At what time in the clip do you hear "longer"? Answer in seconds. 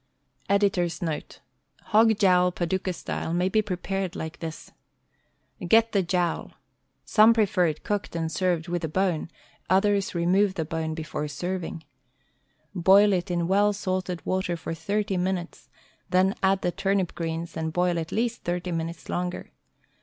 19.07-19.51